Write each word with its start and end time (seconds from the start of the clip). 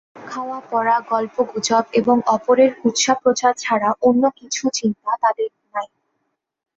খাওয়া-পরা 0.25 0.95
গল্প-গুজব 1.09 1.85
এবং 1.93 2.17
অপরের 2.27 2.71
কুৎসা-প্রচার 2.79 3.53
ছাড়া 3.57 3.89
অন্য 4.01 4.23
কিছু 4.39 4.63
চিন্তা 4.73 5.11
তাঁহাদের 5.13 5.49
নাই। 5.73 5.87